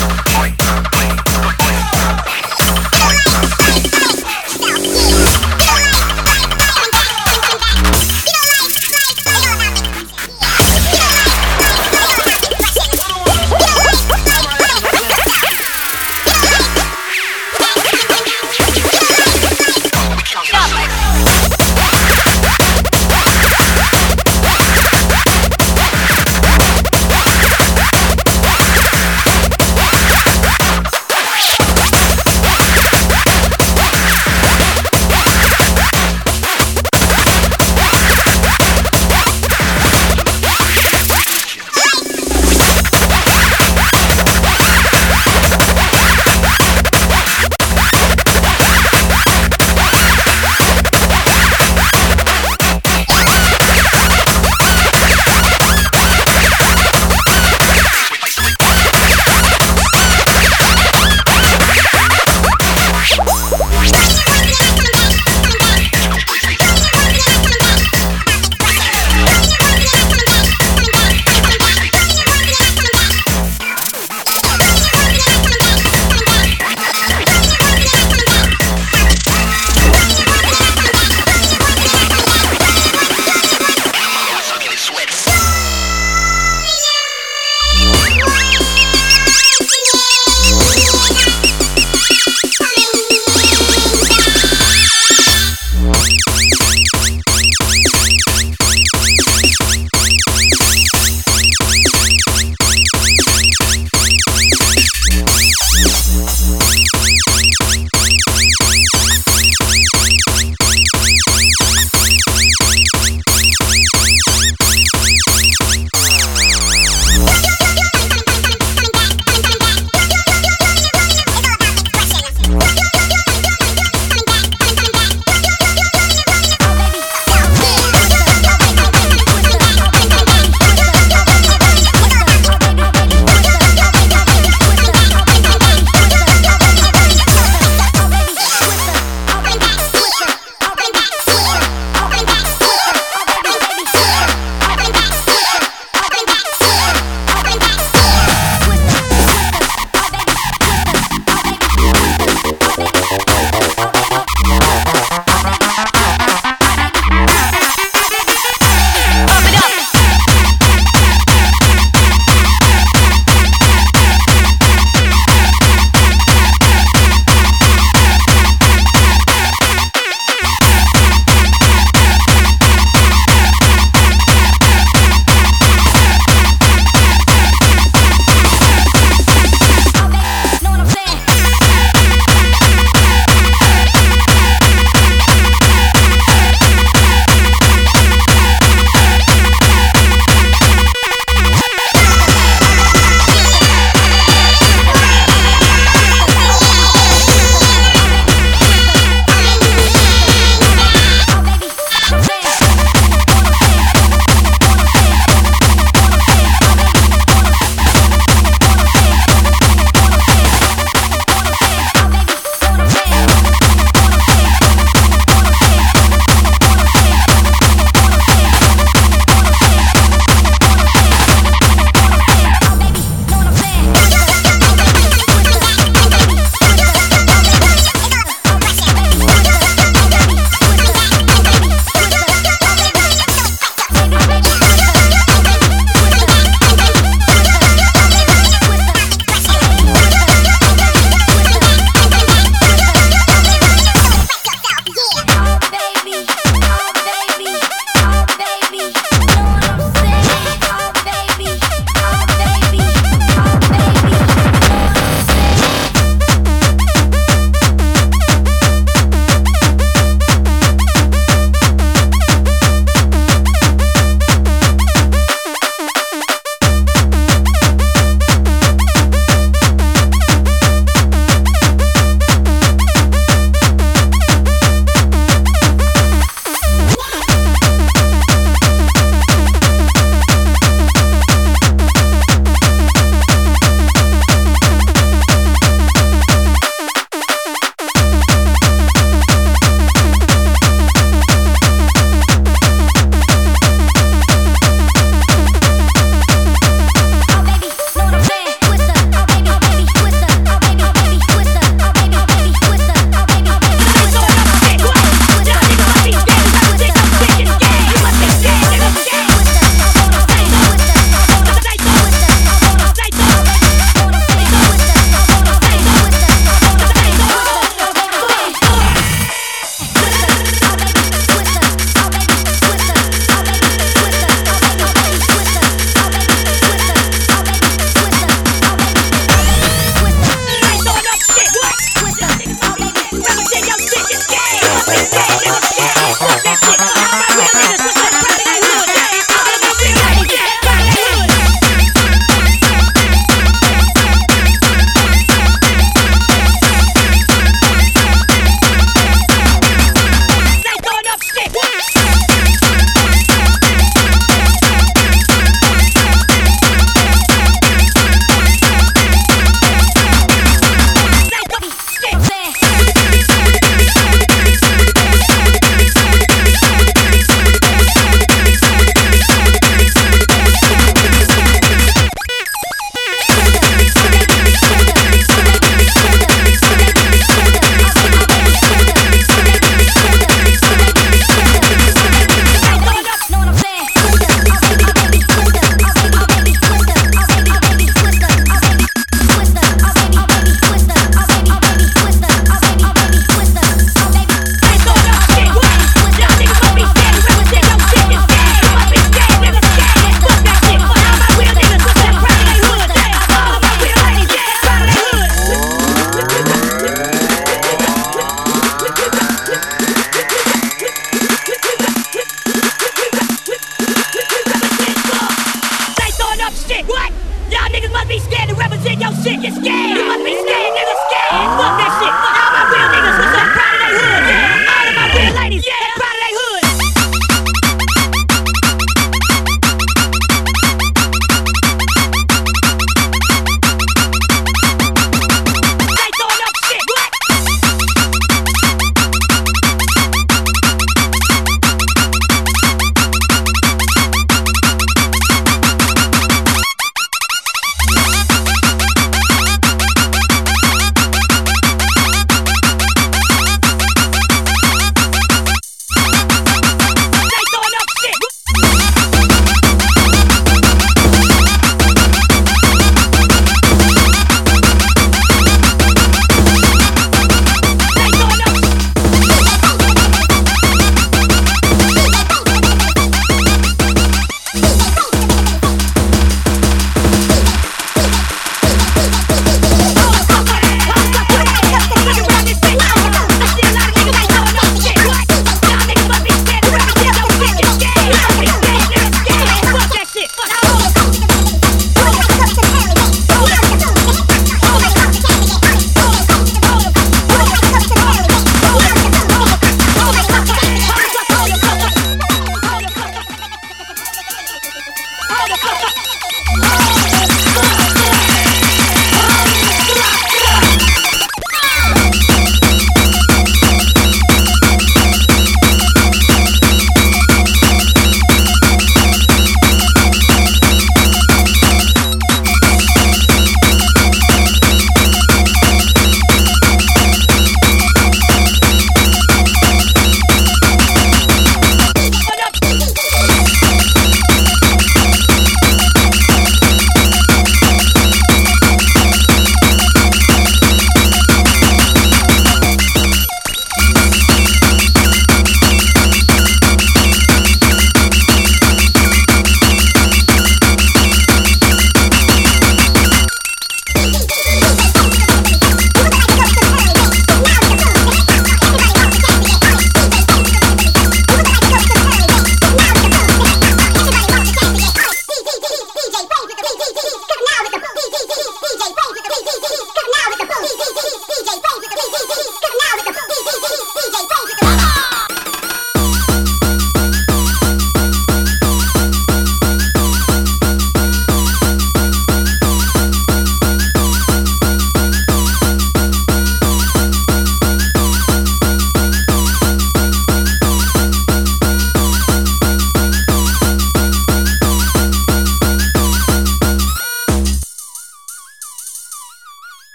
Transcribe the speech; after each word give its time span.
Point. 0.00 0.69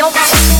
your 0.00 0.10
body. 0.12 0.59